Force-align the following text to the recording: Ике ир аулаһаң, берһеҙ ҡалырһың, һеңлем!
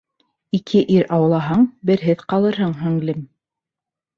Ике 0.59 0.81
ир 0.95 1.05
аулаһаң, 1.17 1.67
берһеҙ 1.91 2.25
ҡалырһың, 2.33 2.75
һеңлем! 2.87 3.25